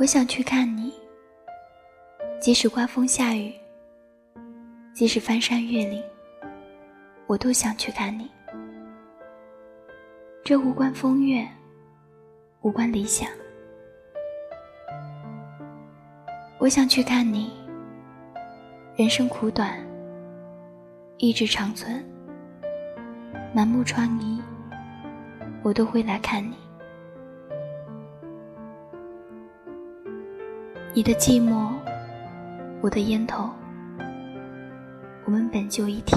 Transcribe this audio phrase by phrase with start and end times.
[0.00, 0.94] 我想去看你，
[2.40, 3.52] 即使刮风下雨，
[4.94, 6.02] 即使翻山越岭，
[7.26, 8.30] 我都想去看你。
[10.42, 11.46] 这无关风月，
[12.62, 13.28] 无关理想。
[16.56, 17.52] 我想去看你。
[18.96, 19.78] 人生苦短，
[21.18, 22.02] 意志长存。
[23.54, 24.40] 满目疮痍，
[25.62, 26.56] 我都会来看你。
[30.92, 31.70] 你的寂寞，
[32.80, 33.48] 我的烟头，
[35.24, 36.16] 我们本就一体。